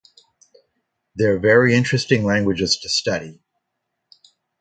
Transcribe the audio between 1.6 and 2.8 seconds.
interesting languages